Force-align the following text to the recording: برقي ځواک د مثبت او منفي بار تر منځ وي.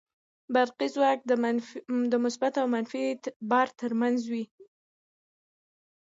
برقي 0.55 0.87
ځواک 0.95 1.19
د 2.11 2.13
مثبت 2.25 2.53
او 2.61 2.65
منفي 2.73 3.03
بار 3.51 3.67
تر 3.79 3.91
منځ 4.01 4.19
وي. 4.31 4.45